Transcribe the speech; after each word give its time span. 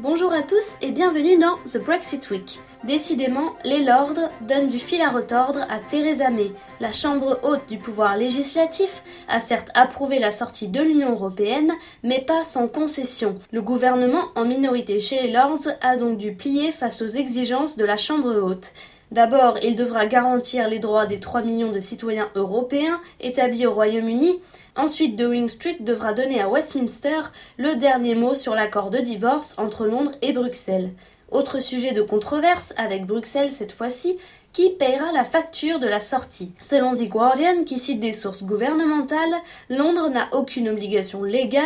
Bonjour 0.00 0.32
à 0.32 0.44
tous 0.44 0.76
et 0.80 0.92
bienvenue 0.92 1.38
dans 1.38 1.56
The 1.66 1.82
Brexit 1.84 2.30
Week. 2.30 2.60
Décidément, 2.84 3.56
les 3.64 3.82
Lords 3.82 4.30
donnent 4.42 4.68
du 4.68 4.78
fil 4.78 5.02
à 5.02 5.10
retordre 5.10 5.66
à 5.68 5.80
Theresa 5.80 6.30
May. 6.30 6.52
La 6.78 6.92
Chambre 6.92 7.40
haute 7.42 7.68
du 7.68 7.78
pouvoir 7.78 8.16
législatif 8.16 9.02
a 9.26 9.40
certes 9.40 9.72
approuvé 9.74 10.20
la 10.20 10.30
sortie 10.30 10.68
de 10.68 10.80
l'Union 10.80 11.10
européenne, 11.10 11.72
mais 12.04 12.20
pas 12.20 12.44
sans 12.44 12.68
concession. 12.68 13.40
Le 13.50 13.60
gouvernement, 13.60 14.26
en 14.36 14.44
minorité 14.44 15.00
chez 15.00 15.20
les 15.20 15.32
Lords, 15.32 15.66
a 15.80 15.96
donc 15.96 16.16
dû 16.16 16.32
plier 16.32 16.70
face 16.70 17.02
aux 17.02 17.08
exigences 17.08 17.76
de 17.76 17.84
la 17.84 17.96
Chambre 17.96 18.36
haute. 18.40 18.70
D'abord, 19.10 19.58
il 19.62 19.74
devra 19.74 20.06
garantir 20.06 20.68
les 20.68 20.78
droits 20.78 21.06
des 21.06 21.18
3 21.18 21.42
millions 21.42 21.72
de 21.72 21.80
citoyens 21.80 22.28
européens 22.34 23.00
établis 23.20 23.66
au 23.66 23.72
Royaume-Uni. 23.72 24.40
Ensuite, 24.76 25.16
Downing 25.16 25.48
Street 25.48 25.78
devra 25.80 26.12
donner 26.12 26.40
à 26.40 26.48
Westminster 26.48 27.20
le 27.56 27.76
dernier 27.76 28.14
mot 28.14 28.34
sur 28.34 28.54
l'accord 28.54 28.90
de 28.90 28.98
divorce 28.98 29.54
entre 29.56 29.86
Londres 29.86 30.12
et 30.20 30.32
Bruxelles. 30.32 30.90
Autre 31.30 31.60
sujet 31.60 31.92
de 31.92 32.02
controverse 32.02 32.74
avec 32.76 33.06
Bruxelles 33.06 33.50
cette 33.50 33.72
fois-ci, 33.72 34.18
qui 34.58 34.70
paiera 34.70 35.12
la 35.12 35.22
facture 35.22 35.78
de 35.78 35.86
la 35.86 36.00
sortie. 36.00 36.52
Selon 36.58 36.90
The 36.90 37.08
Guardian, 37.08 37.62
qui 37.62 37.78
cite 37.78 38.00
des 38.00 38.12
sources 38.12 38.42
gouvernementales, 38.42 39.36
Londres 39.70 40.10
n'a 40.10 40.28
aucune 40.32 40.68
obligation 40.68 41.22
légale 41.22 41.62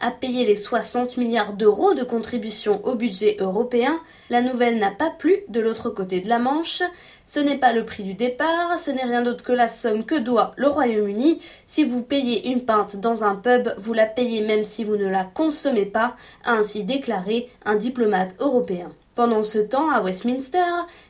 à 0.00 0.12
payer 0.12 0.46
les 0.46 0.54
60 0.54 1.16
milliards 1.16 1.54
d'euros 1.54 1.94
de 1.94 2.04
contribution 2.04 2.80
au 2.86 2.94
budget 2.94 3.36
européen. 3.40 3.98
La 4.30 4.42
nouvelle 4.42 4.78
n'a 4.78 4.92
pas 4.92 5.10
plu 5.10 5.38
de 5.48 5.58
l'autre 5.58 5.90
côté 5.90 6.20
de 6.20 6.28
la 6.28 6.38
Manche. 6.38 6.84
Ce 7.24 7.40
n'est 7.40 7.58
pas 7.58 7.72
le 7.72 7.84
prix 7.84 8.04
du 8.04 8.14
départ, 8.14 8.78
ce 8.78 8.92
n'est 8.92 9.02
rien 9.02 9.22
d'autre 9.22 9.42
que 9.42 9.50
la 9.50 9.66
somme 9.66 10.04
que 10.04 10.14
doit 10.14 10.52
le 10.56 10.68
Royaume-Uni. 10.68 11.40
Si 11.66 11.82
vous 11.82 12.02
payez 12.02 12.48
une 12.48 12.64
pinte 12.64 12.94
dans 12.94 13.24
un 13.24 13.34
pub, 13.34 13.70
vous 13.76 13.92
la 13.92 14.06
payez 14.06 14.42
même 14.42 14.62
si 14.62 14.84
vous 14.84 14.96
ne 14.96 15.08
la 15.08 15.24
consommez 15.24 15.86
pas, 15.86 16.14
a 16.44 16.52
ainsi 16.52 16.84
déclaré 16.84 17.50
un 17.64 17.74
diplomate 17.74 18.36
européen. 18.38 18.92
Pendant 19.16 19.42
ce 19.42 19.58
temps, 19.58 19.88
à 19.90 20.02
Westminster, 20.02 20.58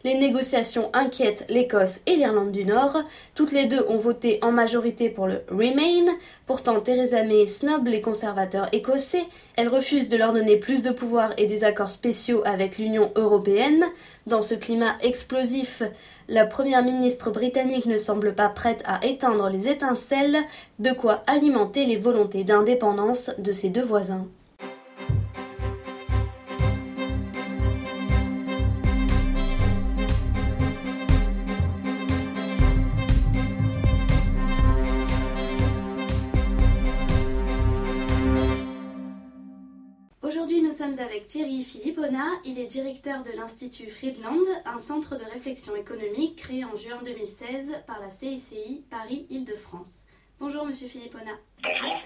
les 0.05 0.15
négociations 0.15 0.91
inquiètent 0.93 1.45
l'Écosse 1.49 2.03
et 2.07 2.15
l'Irlande 2.15 2.53
du 2.53 2.65
Nord. 2.65 3.03
Toutes 3.35 3.51
les 3.51 3.67
deux 3.67 3.85
ont 3.89 3.99
voté 3.99 4.39
en 4.43 4.53
majorité 4.53 5.11
pour 5.11 5.27
le 5.27 5.43
Remain. 5.51 6.15
Pourtant, 6.47 6.79
Theresa 6.79 7.25
May 7.25 7.49
snob 7.49 7.89
les 7.89 8.01
conservateurs 8.01 8.69
écossais. 8.71 9.25
Elle 9.57 9.67
refuse 9.69 10.09
de 10.09 10.17
leur 10.17 10.33
donner 10.33 10.57
plus 10.57 10.85
de 10.85 10.93
pouvoir 10.93 11.33
et 11.37 11.47
des 11.47 11.65
accords 11.65 11.91
spéciaux 11.91 12.43
avec 12.45 12.79
l'Union 12.79 13.11
européenne. 13.17 13.85
Dans 14.29 14.41
ce 14.41 14.55
climat 14.55 14.95
explosif, 15.03 15.83
la 16.29 16.47
première 16.47 16.85
ministre 16.85 17.33
britannique 17.33 17.87
ne 17.87 17.99
semble 17.99 18.37
pas 18.37 18.51
prête 18.51 18.85
à 18.87 19.05
éteindre 19.05 19.51
les 19.51 19.67
étincelles, 19.67 20.39
de 20.79 20.93
quoi 20.93 21.25
alimenter 21.27 21.87
les 21.87 21.97
volontés 21.97 22.45
d'indépendance 22.45 23.33
de 23.39 23.51
ses 23.51 23.69
deux 23.69 23.85
voisins. 23.85 24.29
Sommes 40.87 41.01
avec 41.01 41.27
Thierry 41.27 41.63
Philippona. 41.63 42.25
Il 42.45 42.59
est 42.59 42.67
directeur 42.67 43.23
de 43.23 43.31
l'Institut 43.33 43.89
Friedland, 43.89 44.45
un 44.65 44.79
centre 44.79 45.17
de 45.17 45.25
réflexion 45.25 45.75
économique 45.75 46.37
créé 46.37 46.65
en 46.65 46.77
juin 46.77 47.01
2016 47.05 47.83
par 47.87 47.99
la 48.01 48.11
CICI 48.11 48.85
Paris-Île-de-France. 48.91 50.05
Bonjour, 50.39 50.65
monsieur 50.65 50.87
Philippona. 50.87 51.33
Bonjour. 51.63 52.03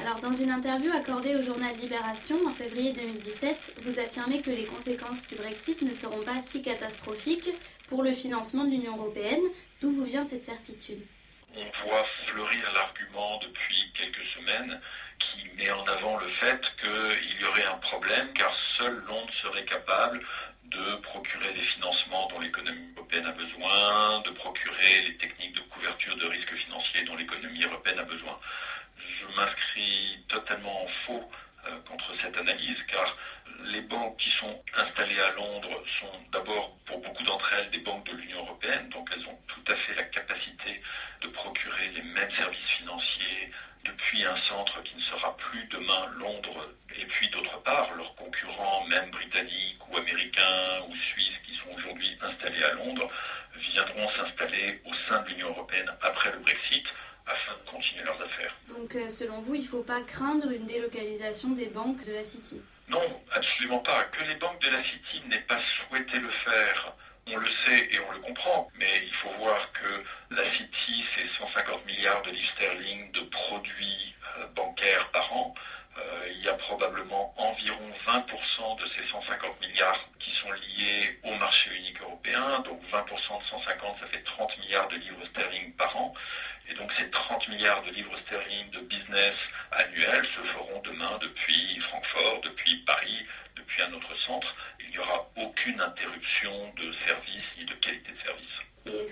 Alors, 0.00 0.18
dans 0.20 0.32
une 0.32 0.50
interview 0.50 0.90
accordée 0.92 1.36
au 1.36 1.42
journal 1.42 1.76
Libération 1.76 2.36
en 2.46 2.52
février 2.52 2.92
2017, 2.92 3.74
vous 3.82 4.00
affirmez 4.00 4.42
que 4.42 4.50
les 4.50 4.66
conséquences 4.66 5.28
du 5.28 5.36
Brexit 5.36 5.80
ne 5.82 5.92
seront 5.92 6.24
pas 6.24 6.40
si 6.40 6.62
catastrophiques 6.62 7.50
pour 7.88 8.02
le 8.02 8.12
financement 8.12 8.64
de 8.64 8.70
l'Union 8.70 8.96
européenne. 8.96 9.42
D'où 9.80 9.92
vous 9.92 10.04
vient 10.04 10.24
cette 10.24 10.44
certitude? 10.44 11.02
On 11.54 11.88
voit 11.88 12.04
fleurir 12.26 12.64
l'argument 12.74 13.38
depuis 13.40 13.92
quelques 13.96 14.26
semaines 14.36 14.80
qui 15.30 15.48
met 15.56 15.70
en 15.70 15.86
avant 15.86 16.16
le 16.16 16.28
fait 16.40 16.60
qu'il 16.80 17.40
y 17.40 17.44
aurait 17.44 17.64
un 17.64 17.78
problème 17.78 18.32
car 18.34 18.54
seul 18.76 18.94
Londres 19.06 19.32
serait 19.42 19.64
capable 19.64 20.20
de 20.64 20.96
procurer 20.96 21.52
les 21.52 21.62
financements 21.62 22.28
dont 22.28 22.40
l'économie 22.40 22.92
européenne 22.96 23.26
a 23.26 23.32
besoin, 23.32 24.20
de 24.20 24.30
procurer 24.30 25.02
les 25.02 25.16
techniques 25.16 25.54
de 25.54 25.60
couverture 25.60 26.16
de 26.16 26.26
risques 26.26 26.54
financiers 26.54 27.04
dont 27.04 27.16
l'économie 27.16 27.62
européenne 27.62 27.98
a 27.98 28.02
besoin. 28.02 28.38
Je 29.20 29.26
m'inscris 29.34 30.22
totalement 30.28 30.84
en 30.84 30.88
faux 31.06 31.30
euh, 31.66 31.78
contre 31.86 32.14
cette 32.20 32.36
analyse 32.36 32.78
car 32.88 33.16
les 33.64 33.80
banques 33.80 34.16
qui 34.18 34.30
sont 34.38 34.60
installées 34.74 35.20
à 35.20 35.30
Londres 35.30 35.82
sont 36.00 36.20
centre 44.48 44.82
qui 44.82 44.96
ne 44.96 45.02
sera 45.02 45.36
plus 45.36 45.64
demain 45.66 46.08
Londres, 46.18 46.68
et 46.96 47.04
puis 47.04 47.28
d'autre 47.30 47.62
part, 47.62 47.94
leurs 47.96 48.14
concurrents, 48.16 48.86
même 48.86 49.10
britanniques 49.10 49.80
ou 49.90 49.96
américains 49.96 50.82
ou 50.88 50.94
suisses, 50.96 51.38
qui 51.46 51.54
sont 51.56 51.76
aujourd'hui 51.76 52.16
installés 52.20 52.62
à 52.64 52.72
Londres, 52.74 53.10
viendront 53.56 54.08
s'installer 54.16 54.80
au 54.84 54.92
sein 55.08 55.22
de 55.22 55.28
l'Union 55.28 55.48
européenne 55.50 55.90
après 56.02 56.32
le 56.32 56.38
Brexit 56.38 56.84
afin 57.26 57.52
de 57.58 57.70
continuer 57.70 58.04
leurs 58.04 58.20
affaires. 58.22 58.54
Donc, 58.68 58.94
euh, 58.94 59.08
selon 59.10 59.40
vous, 59.40 59.54
il 59.54 59.62
ne 59.62 59.66
faut 59.66 59.82
pas 59.82 60.00
craindre 60.00 60.50
une 60.50 60.66
délocalisation 60.66 61.50
des 61.50 61.66
banques 61.66 62.04
de 62.06 62.12
la 62.12 62.22
City? 62.22 62.60
Non, 62.88 63.22
absolument 63.32 63.80
pas. 63.80 64.04
Que 64.04 64.24
les 64.24 64.36
banques 64.36 64.60
de 64.62 64.70
la 64.70 64.82
City 64.82 65.22
n'aient 65.28 65.46
pas 65.46 65.60
souhaité 65.76 66.18
le 66.18 66.30
faire, 66.30 66.94
on 67.26 67.36
le 67.36 67.48
sait 67.66 67.88
et 67.92 68.00
on 68.00 68.12
le 68.12 68.20
comprend, 68.20 68.68
mais 68.78 69.04
il 69.04 69.12
faut 69.14 69.32
voir 69.38 69.70
que 69.72 69.77
qui 80.18 80.30
sont 80.40 80.50
liés 80.50 81.18
au 81.22 81.32
marché 81.34 81.70
unique 81.70 82.00
européen. 82.00 82.60
Donc 82.64 82.80
20% 82.90 83.38
de 83.38 83.44
150, 83.44 83.96
ça 84.00 84.06
fait 84.06 84.22
30 84.24 84.58
milliards 84.58 84.88
de 84.88 84.96
livres 84.96 85.24
sterling 85.30 85.72
par 85.72 85.96
an. 85.96 86.12
Et 86.68 86.74
donc 86.74 86.92
ces 86.98 87.08
30 87.08 87.48
milliards 87.48 87.82
de 87.82 87.90
livres 87.90 88.18
sterling 88.26 88.70
de 88.70 88.80
business 88.80 89.34
annuels 89.70 90.26
se 90.34 90.42
feront 90.52 90.80
demain 90.80 91.18
depuis 91.20 91.78
Francfort, 91.80 92.40
depuis 92.40 92.76
Paris, 92.86 93.24
depuis 93.56 93.82
un 93.82 93.92
autre 93.92 94.14
centre. 94.26 94.52
Il 94.80 94.90
n'y 94.90 94.98
aura 94.98 95.24
aucune 95.36 95.80
interruption 95.80 96.70
de 96.76 96.92
service 97.06 97.44
ni 97.56 97.64
de 97.64 97.74
qualité 97.74 98.12
de 98.12 98.18
service. 98.24 98.57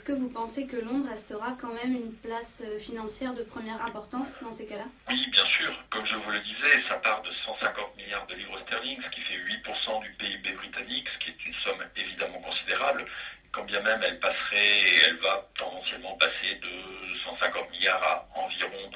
Que 0.06 0.12
vous 0.12 0.28
pensez 0.28 0.68
que 0.68 0.76
Londres 0.76 1.08
restera 1.10 1.56
quand 1.60 1.74
même 1.82 1.96
une 1.96 2.14
place 2.22 2.62
euh, 2.64 2.78
financière 2.78 3.34
de 3.34 3.42
première 3.42 3.84
importance 3.84 4.40
dans 4.40 4.52
ces 4.52 4.64
cas-là? 4.64 4.86
Oui, 5.08 5.18
bien 5.32 5.44
sûr. 5.46 5.74
Comme 5.90 6.06
je 6.06 6.14
vous 6.14 6.30
le 6.30 6.38
disais, 6.42 6.80
ça 6.88 6.94
part 7.02 7.22
de 7.22 7.30
150 7.44 7.96
milliards 7.96 8.24
de 8.28 8.36
livres 8.36 8.56
sterling, 8.66 9.02
ce 9.02 9.10
qui 9.10 9.20
fait 9.22 9.34
8% 9.34 10.02
du 10.02 10.10
PIB 10.12 10.52
britannique, 10.52 11.08
ce 11.12 11.24
qui 11.24 11.30
est 11.30 11.46
une 11.46 11.54
somme 11.64 11.82
évidemment 11.96 12.38
considérable. 12.38 13.04
Quand 13.50 13.64
bien 13.64 13.80
même 13.80 14.00
elle 14.04 14.20
passerait 14.20 14.94
elle 15.08 15.16
va 15.16 15.44
tendanciellement 15.58 16.14
passer 16.18 16.54
de 16.54 17.18
150 17.24 17.72
milliards 17.72 18.04
à 18.04 18.28
environ 18.38 18.92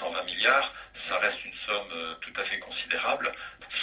120 0.00 0.24
milliards, 0.24 0.74
ça 1.08 1.18
reste 1.18 1.38
une 1.44 1.54
somme 1.68 1.92
euh, 1.92 2.14
tout 2.20 2.34
à 2.34 2.42
fait 2.42 2.58
considérable. 2.58 3.30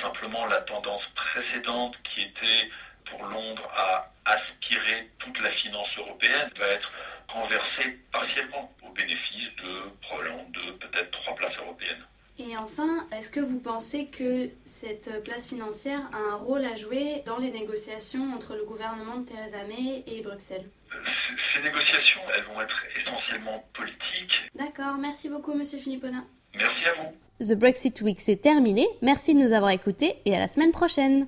Simplement, 0.01 0.45
la 0.47 0.59
tendance 0.63 1.03
précédente 1.15 1.95
qui 2.03 2.23
était 2.23 2.69
pour 3.09 3.23
Londres 3.25 3.69
à 3.75 4.11
aspirer 4.25 5.09
toute 5.19 5.39
la 5.39 5.51
finance 5.51 5.89
européenne 5.97 6.49
va 6.59 6.67
être 6.67 6.91
renversée 7.27 7.99
partiellement 8.11 8.71
au 8.83 8.89
bénéfice 8.91 9.49
de 9.63 9.89
probablement 10.01 10.45
de 10.49 10.71
peut-être 10.73 11.11
trois 11.11 11.35
places 11.35 11.57
européennes. 11.57 12.03
Et 12.37 12.57
enfin, 12.57 13.07
est-ce 13.13 13.29
que 13.29 13.39
vous 13.39 13.59
pensez 13.59 14.07
que 14.07 14.49
cette 14.65 15.23
place 15.23 15.47
financière 15.47 16.01
a 16.11 16.33
un 16.33 16.35
rôle 16.35 16.65
à 16.65 16.75
jouer 16.75 17.23
dans 17.25 17.37
les 17.37 17.51
négociations 17.51 18.33
entre 18.33 18.55
le 18.55 18.65
gouvernement 18.65 19.17
de 19.17 19.25
Theresa 19.25 19.63
May 19.69 20.03
et 20.05 20.21
Bruxelles? 20.21 20.65
Ces 21.53 21.61
négociations, 21.61 22.21
elles 22.35 22.43
vont 22.43 22.61
être 22.61 22.83
essentiellement 22.99 23.65
politiques. 23.73 24.33
D'accord, 24.53 24.97
merci 24.99 25.29
beaucoup 25.29 25.53
Monsieur 25.53 25.79
Philippona. 25.79 26.23
Merci 26.53 26.85
à 26.85 26.93
vous. 26.93 27.45
The 27.45 27.57
Brexit 27.57 28.01
Week 28.01 28.19
c'est 28.19 28.41
terminé, 28.41 28.87
merci 29.01 29.33
de 29.33 29.39
nous 29.39 29.53
avoir 29.53 29.71
écoutés 29.71 30.15
et 30.25 30.35
à 30.35 30.39
la 30.39 30.47
semaine 30.47 30.71
prochaine. 30.71 31.27